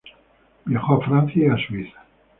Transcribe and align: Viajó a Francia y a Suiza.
Viajó 0.65 0.95
a 0.95 1.05
Francia 1.05 1.45
y 1.45 1.47
a 1.47 1.57
Suiza. 1.67 2.03